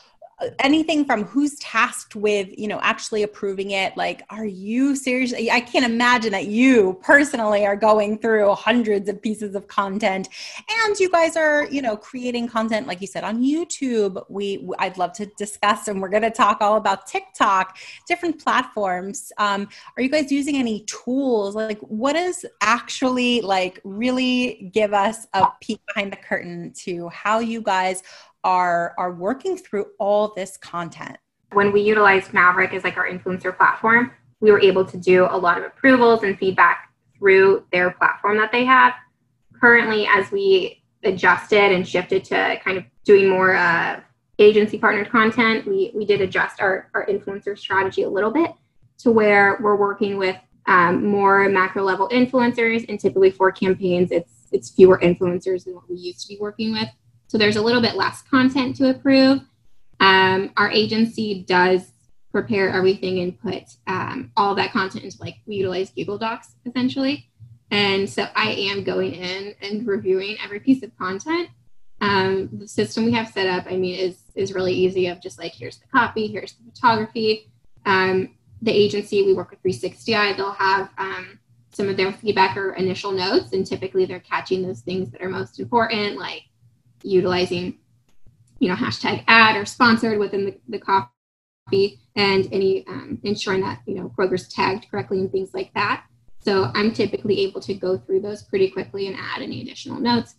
[0.59, 5.61] anything from who's tasked with you know actually approving it like are you seriously i
[5.61, 10.29] can't imagine that you personally are going through hundreds of pieces of content.
[10.85, 14.23] And you guys are you know creating content like you said on youtube.
[14.29, 17.77] We i'd love to discuss and we're going to talk all about tiktok
[18.07, 19.33] different platforms.
[19.39, 21.55] Um, are you guys using any tools?
[21.55, 27.39] Like what is actually like really give us a peek behind the curtain to how
[27.39, 28.03] you guys
[28.45, 31.17] are are working through all this content.
[31.53, 35.37] When we utilized Mavrck as like our influencer platform we were able to do a
[35.37, 38.95] lot of approvals and feedback through their platform that they have.
[39.61, 44.01] Currently as we adjusted and shifted to kind of doing more uh,
[44.39, 48.53] agency partnered content we we did adjust our, our influencer strategy a little bit
[48.99, 54.49] to where we're working with um, more macro level influencers and typically for campaigns it's
[54.53, 56.89] it's fewer influencers than what we used to be working with
[57.31, 59.41] so there's a little bit less content to approve.
[60.01, 61.93] Um, our agency does
[62.33, 67.29] prepare everything and put um, all that content into like we utilize Google Docs essentially.
[67.71, 71.51] And so I am going in and reviewing every piece of content.
[72.01, 75.07] Um, the system we have set up, I mean, is is really easy.
[75.07, 77.49] Of just like here's the copy, here's the photography.
[77.87, 81.39] Um, the agency we work with 360i, they'll have um,
[81.73, 85.29] some of their feedback or initial notes, and typically they're catching those things that are
[85.29, 86.43] most important, like
[87.03, 87.79] utilizing,
[88.59, 93.81] you know, hashtag ad or sponsored within the, the copy and any um, ensuring that,
[93.87, 96.05] you know, Kroger's tagged correctly and things like that.
[96.43, 100.37] So I'm typically able to go through those pretty quickly and add any additional notes.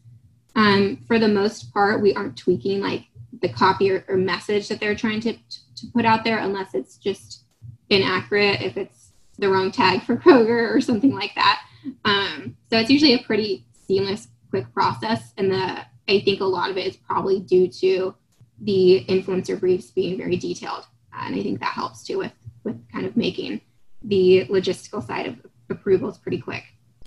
[0.55, 3.05] Um, for the most part, we aren't tweaking like
[3.41, 6.97] the copy or, or message that they're trying to, to put out there unless it's
[6.97, 7.45] just
[7.89, 11.61] inaccurate, if it's the wrong tag for Kroger or something like that.
[12.05, 15.33] Um, so it's usually a pretty seamless, quick process.
[15.37, 18.13] And the I think a lot of it is probably due to
[18.59, 20.85] the influencer briefs being very detailed.
[21.13, 23.61] Uh, and I think that helps too with, with kind of making
[24.03, 25.35] the logistical side of
[25.69, 26.63] approvals pretty quick.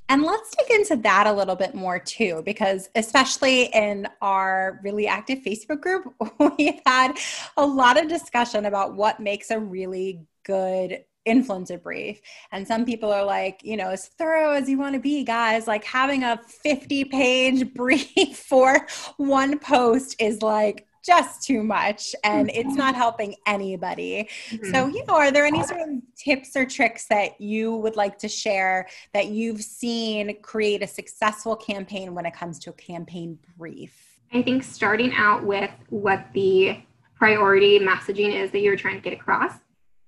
[0.08, 5.06] And let's dig into that a little bit more too, because especially in our really
[5.06, 6.14] active Facebook group,
[6.58, 7.16] we've had
[7.56, 12.20] a lot of discussion about what makes a really good influencer brief.
[12.52, 15.66] And some people are like, you know, as thorough as you want to be, guys,
[15.66, 22.48] like having a 50 page brief for one post is like just too much and
[22.50, 22.76] it's mm-hmm.
[22.76, 24.28] not helping anybody.
[24.48, 24.72] Mm-hmm.
[24.72, 28.18] So, you know, are there any sort of tips or tricks that you would like
[28.18, 33.38] to share that you've seen create a successful campaign when it comes to a campaign
[33.58, 34.20] brief?
[34.32, 36.78] I think starting out with what the
[37.14, 39.52] priority messaging is that you're trying to get across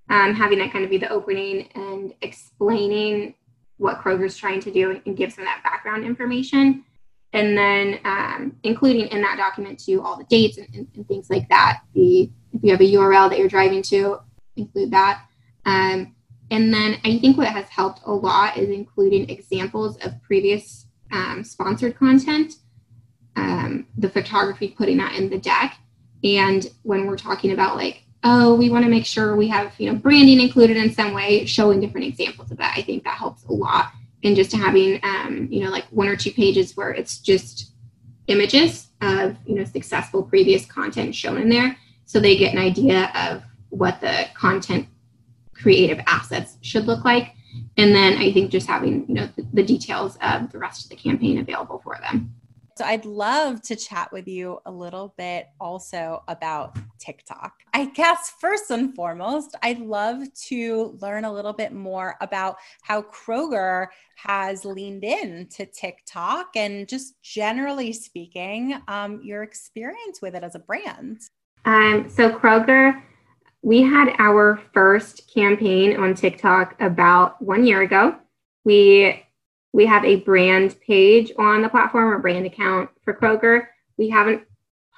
[0.09, 3.35] um, having that kind of be the opening and explaining
[3.79, 6.85] what Kroger's trying to do and give some of that background information.
[7.33, 11.29] And then um, including in that document too all the dates and, and, and, things
[11.29, 11.81] like that.
[11.92, 14.21] The if you have a URL that you're driving to,
[14.57, 15.27] include that.
[15.66, 16.14] Um,
[16.51, 21.45] and then I think what has helped a lot is including examples of previous um,
[21.45, 22.55] sponsored content,
[23.35, 25.79] um, the photography putting that in the deck.
[26.25, 29.91] And when we're talking about like, oh, we want to make sure we have, you
[29.91, 33.45] know, branding included in some way, showing different examples of that, I think that helps
[33.45, 33.93] a lot.
[34.25, 37.71] And just having, um, you know, like one or two pages where it's just
[38.27, 41.77] images of, you know, successful previous content shown in there.
[42.05, 44.89] So they get an idea of what the content
[45.55, 47.33] creative assets should look like.
[47.77, 50.91] And then I think just having, you know, the, the details of the rest of
[50.91, 52.35] the campaign available for them.
[52.77, 57.55] So I'd love to chat with you a little bit also about TikTok.
[57.73, 63.03] I guess first and foremost, I'd love to learn a little bit more about how
[63.03, 63.87] Kroger
[64.17, 70.55] has leaned in to TikTok and just generally speaking, um, your experience with it as
[70.55, 71.23] a brand.
[71.65, 73.03] Um, so Kroger
[73.67, 78.15] we had our first campaign on TikTok about one year ago.
[78.65, 79.26] We
[79.77, 83.67] we have a brand page on the platform, a brand account for Kroger.
[83.99, 84.43] We haven't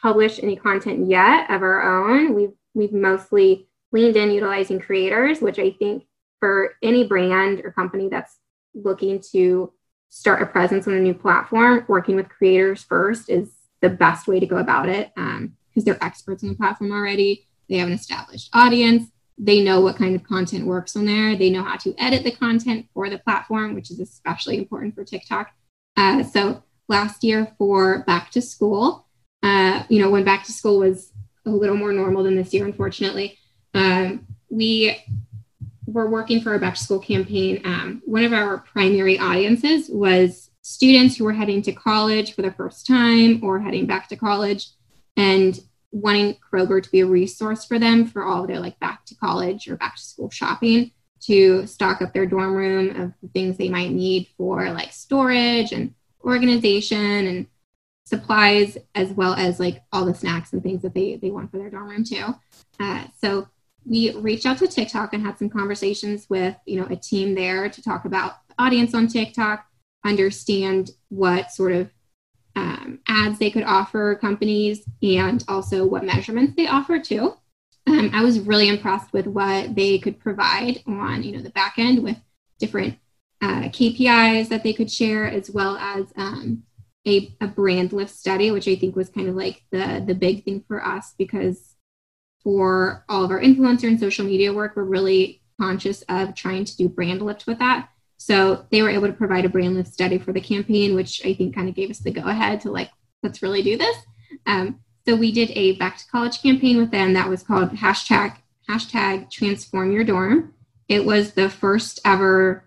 [0.01, 2.33] published any content yet of our own.
[2.33, 6.05] We've we've mostly leaned in utilizing creators, which I think
[6.38, 8.38] for any brand or company that's
[8.73, 9.73] looking to
[10.11, 14.38] start a presence on a new platform, working with creators first is the best way
[14.38, 17.95] to go about it because um, they're experts on the platform already they have an
[17.95, 19.11] established audience.
[19.38, 21.37] They know what kind of content works on there.
[21.37, 25.05] They know how to edit the content for the platform, which is especially important for
[25.05, 25.51] TikTok.
[25.96, 29.07] Uh, so last year for back to school,
[29.42, 31.12] uh, you know, when back to school was
[31.46, 33.38] a little more normal than this year, unfortunately,
[33.74, 34.96] um, we
[35.87, 37.61] were working for our back to school campaign.
[37.64, 42.53] Um, one of our primary audiences was students who were heading to college for the
[42.53, 44.68] first time or heading back to college.
[45.16, 45.59] And
[45.90, 49.68] wanting Kroger to be a resource for them for all their like back to college
[49.68, 53.90] or back to school shopping to stock up their dorm room of things they might
[53.90, 57.46] need for like storage and organization and
[58.05, 61.59] supplies as well as like all the snacks and things that they, they want for
[61.59, 62.35] their dorm room too.
[62.81, 63.48] Uh, so
[63.85, 67.68] we reached out to tiktok and had some conversations with you know a team there
[67.68, 69.64] to talk about audience on tiktok
[70.05, 71.90] understand what sort of
[72.59, 77.35] um, ads they could offer companies and also what measurements they offer too.
[77.87, 81.75] Um, I was really impressed with what they could provide on you know the back
[81.79, 82.16] end with
[82.59, 82.99] different
[83.40, 86.64] uh, KPIs that they could share as well as um,
[87.07, 90.44] a, a brand lift study, which I think was kind of like the the big
[90.44, 91.77] thing for us because
[92.42, 96.77] for all of our influencer and social media work, we're really conscious of trying to
[96.77, 97.90] do brand lift with that.
[98.18, 101.35] So they were able to provide a brand lift study for the campaign, which I
[101.35, 102.90] think kind of gave us the go ahead to like,
[103.22, 103.96] let's really do this.
[104.44, 108.37] Um, so we did a back to college campaign with them that was called hashtag
[108.68, 110.52] hashtag transform your dorm.
[110.88, 112.64] It was the first ever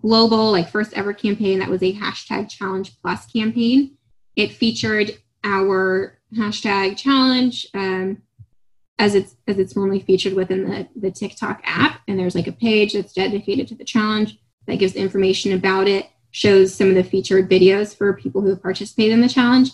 [0.00, 3.98] global, like first ever campaign that was a hashtag challenge plus campaign.
[4.36, 8.22] It featured our hashtag challenge um,
[8.98, 12.00] as it's as it's normally featured within the, the TikTok app.
[12.08, 16.08] And there's like a page that's dedicated to the challenge that gives information about it,
[16.30, 19.70] shows some of the featured videos for people who participated in the challenge,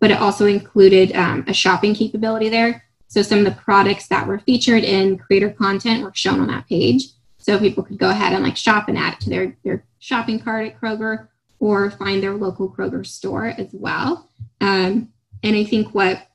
[0.00, 2.84] but it also included um, a shopping capability there.
[3.08, 6.68] So some of the products that were featured in creator content were shown on that
[6.68, 7.04] page.
[7.38, 10.40] So people could go ahead and like shop and add it to their, their shopping
[10.40, 11.28] cart at Kroger
[11.58, 14.30] or find their local Kroger store as well.
[14.60, 16.26] Um, and I think what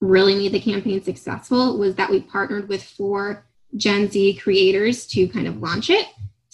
[0.00, 5.28] really made the campaign successful was that we partnered with four Gen Z creators to
[5.28, 6.06] kind of launch it.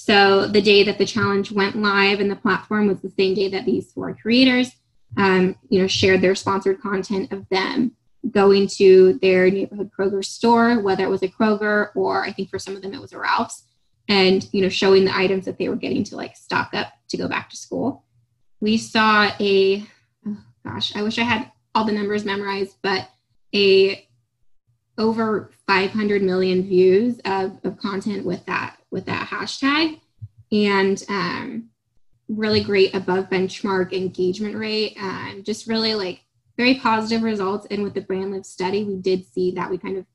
[0.05, 3.49] So the day that the challenge went live and the platform was the same day
[3.49, 4.71] that these four creators,
[5.17, 7.93] um, you know, shared their sponsored content of them
[8.31, 12.59] going to their neighborhood Kroger store, whether it was a Kroger or I think for
[12.59, 13.63] some of them it was a Ralphs,
[14.07, 17.17] and you know, showing the items that they were getting to like stock up to
[17.17, 18.05] go back to school.
[18.61, 19.87] We saw a,
[20.27, 20.37] oh
[20.67, 23.09] gosh, I wish I had all the numbers memorized, but
[23.55, 24.07] a
[24.99, 30.01] over 500 million views of, of content with that with that hashtag.
[30.53, 31.71] And um,
[32.29, 36.21] really great above benchmark engagement rate and just really like
[36.57, 37.67] very positive results.
[37.71, 40.07] And with the brand lift study we did see that we kind of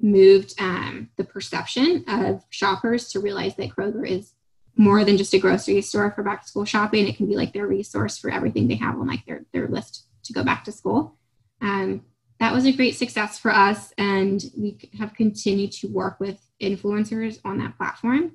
[0.00, 4.32] moved um, the perception of shoppers to realize that kroger is
[4.76, 7.08] more than just a grocery store for back to school shopping.
[7.08, 10.06] It can be like their resource for everything they have on like their, their list
[10.24, 11.16] to go back to school.
[11.62, 12.02] Um,
[12.38, 17.38] that was a great success for us and we have continued to work with influencers
[17.44, 18.32] on that platform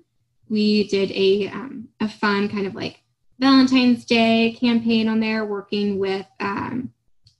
[0.49, 3.01] we did a, um, a fun kind of like
[3.39, 6.91] valentine's day campaign on there working with um,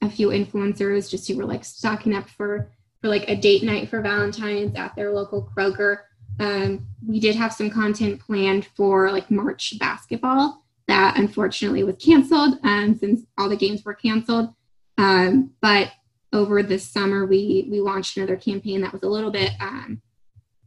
[0.02, 3.90] a few influencers just who were like stocking up for for like a date night
[3.90, 5.98] for valentine's at their local kroger
[6.40, 12.60] Um, we did have some content planned for like March basketball that unfortunately was canceled
[12.64, 14.54] um, since all the games were canceled.
[14.98, 15.92] Um, but
[16.34, 20.02] over this summer, we we launched another campaign that was a little bit um,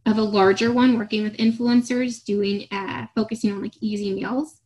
[0.05, 4.61] of a larger one, working with influencers, doing uh, focusing on like easy meals.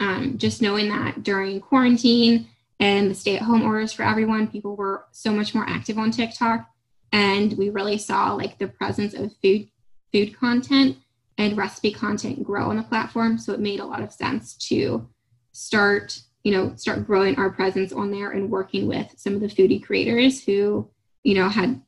[0.00, 5.32] Um, just knowing that during quarantine and the stay-at-home orders for everyone, people were so
[5.32, 6.68] much more active on TikTok,
[7.12, 9.68] and we really saw like the presence of food
[10.12, 10.98] food content
[11.38, 13.38] and recipe content grow on the platform.
[13.38, 15.08] So it made a lot of sense to
[15.52, 19.46] start, you know, start growing our presence on there and working with some of the
[19.46, 20.90] foodie creators who,
[21.22, 21.80] you know, had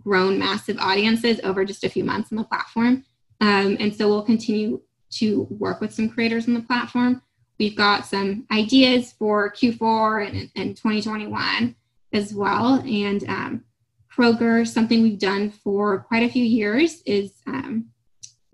[0.00, 3.04] grown massive audiences over just a few months on the platform.
[3.40, 4.80] Um, and so we'll continue
[5.10, 7.22] to work with some creators on the platform.
[7.58, 11.74] We've got some ideas for Q4 and, and 2021
[12.12, 12.74] as well.
[12.86, 13.64] And um,
[14.12, 17.86] Kroger, something we've done for quite a few years is um,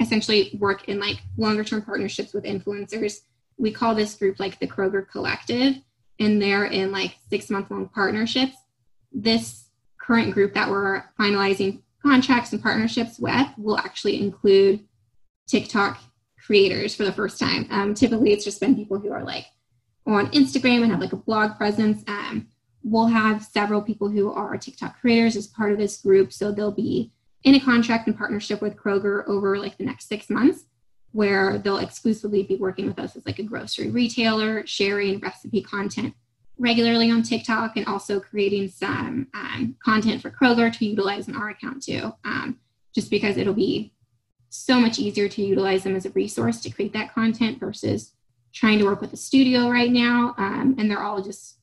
[0.01, 3.20] essentially work in like longer term partnerships with influencers.
[3.57, 5.76] We call this group like the Kroger Collective,
[6.18, 8.57] and they're in like six month long partnerships.
[9.12, 14.84] This current group that we're finalizing contracts and partnerships with will actually include
[15.46, 15.98] TikTok
[16.44, 17.66] creators for the first time.
[17.70, 19.46] Um, typically, it's just been people who are like
[20.07, 22.02] on Instagram and have like a blog presence.
[22.07, 22.48] Um,
[22.82, 26.32] we'll have several people who are TikTok creators as part of this group.
[26.32, 30.28] So they'll be in a contract and partnership with Kroger over like the next six
[30.28, 30.64] months,
[31.14, 36.12] where they'll exclusively be working with us as like a grocery retailer, sharing recipe content
[36.58, 41.50] regularly on TikTok and also creating some um, content for Kroger to utilize in our
[41.50, 42.58] account too, um,
[42.92, 43.92] just because it'll be
[44.50, 48.12] so much easier to utilize them as a resource to create that content versus
[48.52, 50.34] trying to work with a studio right now.
[50.36, 51.58] Um, and they're all just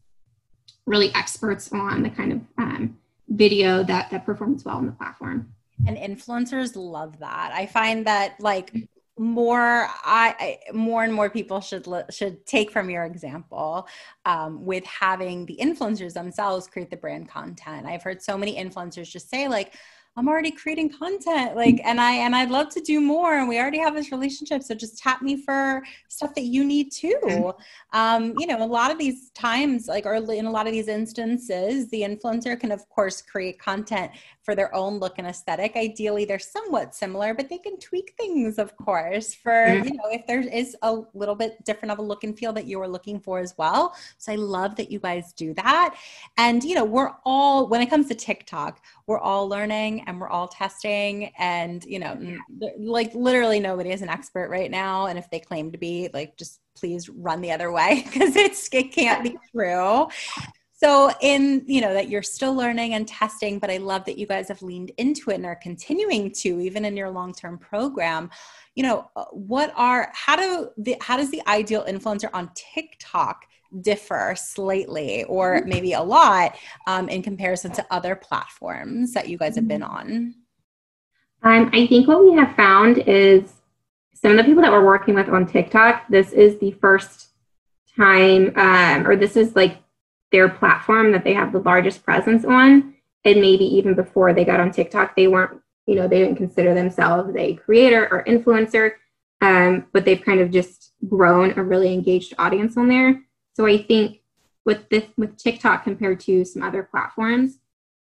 [0.86, 2.97] really experts on the kind of um,
[3.28, 5.52] video that that performs well on the platform.
[5.86, 7.52] And influencers love that.
[7.54, 8.74] I find that like
[9.22, 13.88] more I, I, more and more people should should take from your example
[14.26, 19.12] um, with having the influencers themselves create the brand content i've heard so many influencers
[19.12, 19.76] just say like
[20.18, 23.58] I'm already creating content like and I and I'd love to do more and we
[23.58, 27.54] already have this relationship so just tap me for stuff that you need too.
[27.94, 30.90] Um, you know, a lot of these times like or in a lot of these
[30.90, 34.12] instances the influencer can of course create content
[34.44, 35.76] for their own look and aesthetic.
[35.76, 40.26] Ideally they're somewhat similar but they can tweak things of course for you know if
[40.28, 43.20] there is a little bit different of a look and feel that you are looking
[43.20, 43.96] for as well.
[44.18, 45.96] So I love that you guys do that.
[46.38, 50.30] And you know, we're all when it comes to TikTok, we're all learning and we're
[50.30, 52.18] all testing and you know
[52.78, 56.38] like literally nobody is an expert right now and if they claim to be like
[56.38, 60.08] just please run the other way because it's it can't be true
[60.82, 64.26] so in you know that you're still learning and testing but i love that you
[64.26, 68.30] guys have leaned into it and are continuing to even in your long-term program
[68.76, 73.46] you know uh, what are how do the how does the ideal influencer on tiktok
[73.80, 75.70] differ slightly or mm-hmm.
[75.70, 76.58] maybe a lot
[76.88, 80.36] um, in comparison to other platforms that you guys have been on?
[81.44, 83.54] Um, I think what we have found is
[84.14, 87.30] some of the people that we're working with on TikTok, this is the first
[87.96, 89.78] time, um, or this is like
[90.32, 92.96] their platform that they have the largest presence on.
[93.24, 96.74] And maybe even before they got on TikTok, they weren't, you know, they didn't consider
[96.74, 98.94] themselves a creator or influencer,
[99.42, 103.22] um, but they've kind of just grown a really engaged audience on there.
[103.56, 104.22] So I think
[104.66, 107.58] with this with TikTok compared to some other platforms,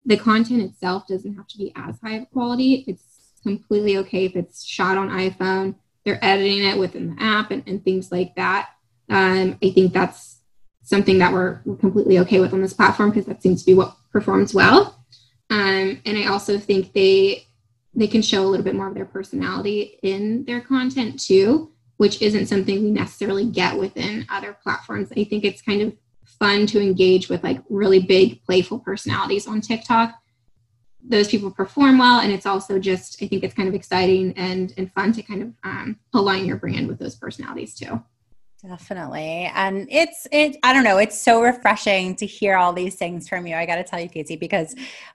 [0.04, 2.84] the content itself doesn't have to be as high of quality.
[2.86, 3.04] It's
[3.42, 5.76] completely okay if it's shot on iPhone.
[6.04, 8.70] They're editing it within the app and, and things like that.
[9.08, 10.37] Um, I think that's
[10.88, 13.94] something that we're, completely okay with on this platform because that seems to be what
[14.10, 15.04] performs well.
[15.50, 17.44] Um, and I also think they
[17.94, 22.22] they can show a little bit more of their personality in their content too which
[22.22, 25.10] isn't something we necessarily get within other platforms.
[25.16, 25.92] I think it's kind of
[26.24, 30.14] fun to engage with like really big, playful personalities on TikTok.
[31.02, 34.72] Those people perform well, and it's also just I think it's kind of exciting and
[34.76, 38.02] and fun to kind of um, align your brand with those personalities too.
[38.66, 39.50] Definitely.
[39.54, 43.46] And it's it I don't know, it's so refreshing to hear all these things from
[43.46, 43.54] you.
[43.54, 44.74] I got to tell you Casey because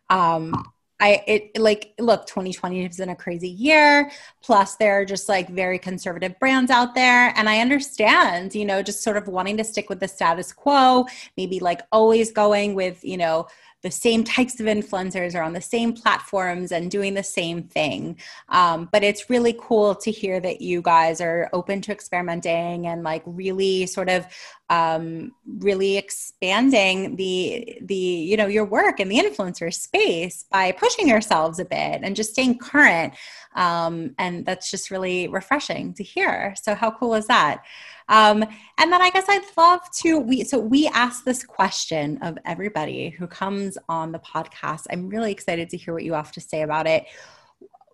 [0.10, 0.72] um
[1.02, 4.10] I it like look 2020 has been a crazy year
[4.42, 8.82] plus there are just like very conservative brands out there and I understand you know
[8.82, 13.04] just sort of wanting to stick with the status quo maybe like always going with
[13.04, 13.48] you know
[13.84, 18.18] the same types of influencers are on the same platforms and doing the same thing.
[18.50, 23.04] Um, but it's really cool to hear that you guys are open to experimenting and
[23.04, 24.26] like really sort of
[24.70, 31.08] um, really expanding the the you know your work in the influencer space by pushing
[31.08, 33.14] yourselves a bit and just staying current
[33.56, 37.64] um, and that's just really refreshing to hear so how cool is that
[38.10, 38.44] um,
[38.78, 43.10] and then i guess i'd love to we so we ask this question of everybody
[43.10, 46.62] who comes on the podcast i'm really excited to hear what you have to say
[46.62, 47.06] about it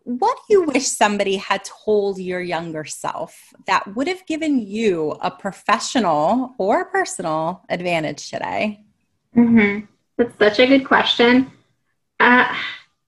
[0.10, 5.12] what do you wish somebody had told your younger self that would have given you
[5.22, 8.84] a professional or personal advantage today?
[9.36, 9.86] Mm-hmm.
[10.18, 11.52] That's such a good question.
[12.20, 12.54] Uh,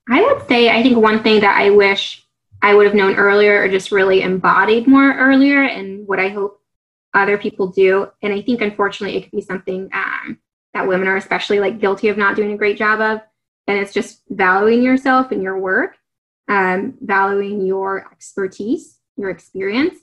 [0.10, 2.24] I would say, I think one thing that I wish
[2.62, 6.62] I would have known earlier or just really embodied more earlier, and what I hope
[7.14, 8.08] other people do.
[8.22, 10.38] And I think, unfortunately, it could be something um,
[10.74, 13.22] that women are especially like guilty of not doing a great job of.
[13.68, 15.96] And it's just valuing yourself and your work
[16.52, 19.98] um, valuing your expertise, your experience.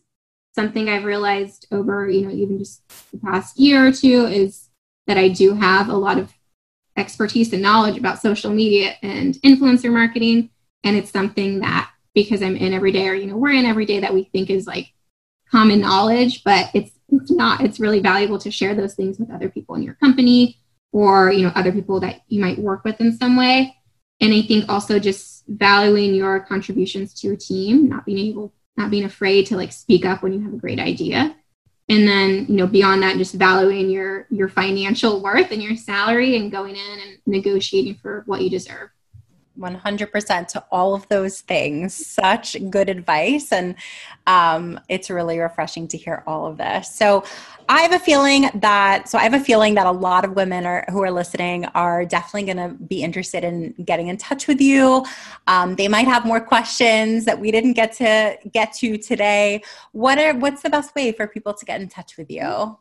[0.55, 2.83] Something I've realized over, you know, even just
[3.13, 4.71] the past year or two is
[5.07, 6.33] that I do have a lot of
[6.97, 10.49] expertise and knowledge about social media and influencer marketing.
[10.83, 13.87] And it's something that because I'm in every day or, you know, we're in every
[13.87, 14.93] day that we think is like
[15.51, 17.63] common knowledge, but it's it's not.
[17.63, 20.59] It's really valuable to share those things with other people in your company
[20.93, 23.75] or, you know, other people that you might work with in some way.
[24.21, 28.91] And I think also just valuing your contributions to your team, not being able, not
[28.91, 31.35] being afraid to like speak up when you have a great idea.
[31.89, 36.37] And then, you know, beyond that, just valuing your your financial worth and your salary
[36.37, 38.91] and going in and negotiating for what you deserve.
[39.59, 41.95] 100% to all of those things.
[41.95, 43.53] Such good advice.
[43.53, 43.75] And
[44.27, 46.95] um, it's really refreshing to hear all of this.
[46.95, 47.25] So,
[47.71, 50.65] I have a feeling that, so I have a feeling that a lot of women
[50.65, 54.59] are, who are listening are definitely going to be interested in getting in touch with
[54.59, 55.05] you.
[55.47, 59.63] Um, they might have more questions that we didn't get to get to today.
[59.93, 62.79] What are, what's the best way for people to get in touch with you?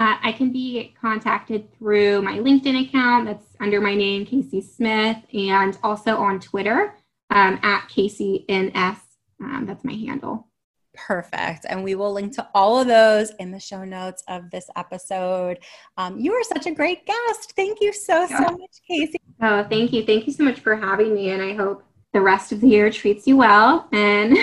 [0.00, 5.18] Uh, I can be contacted through my LinkedIn account that's under my name, Casey Smith,
[5.34, 6.94] and also on Twitter
[7.28, 8.96] um, at CaseyNS.
[9.42, 10.48] Um, that's my handle.
[10.94, 11.66] Perfect.
[11.68, 15.58] And we will link to all of those in the show notes of this episode.
[15.98, 17.52] Um, you are such a great guest.
[17.54, 19.20] Thank you so, so much, Casey.
[19.42, 20.04] Oh, thank you.
[20.06, 21.30] Thank you so much for having me.
[21.30, 21.84] And I hope
[22.14, 23.86] the rest of the year treats you well.
[23.92, 24.34] And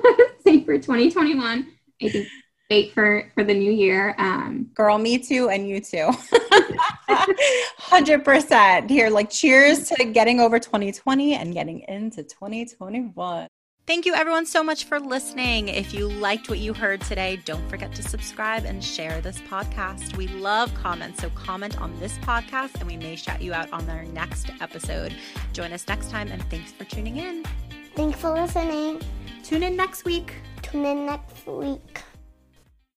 [0.44, 1.68] same for 2021.
[2.02, 2.28] I think
[2.74, 4.14] wait for for the new year.
[4.18, 6.10] Um, Girl, me too, and you too.
[7.78, 8.90] Hundred percent.
[8.90, 13.46] Here, like, cheers to getting over 2020 and getting into 2021.
[13.86, 15.68] Thank you, everyone, so much for listening.
[15.68, 20.16] If you liked what you heard today, don't forget to subscribe and share this podcast.
[20.16, 23.88] We love comments, so comment on this podcast and we may shout you out on
[23.90, 25.14] our next episode.
[25.52, 27.44] Join us next time, and thanks for tuning in.
[27.94, 29.02] Thanks for listening.
[29.44, 30.32] Tune in next week.
[30.62, 32.02] Tune in next week.